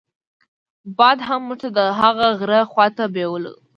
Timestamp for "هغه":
1.99-2.27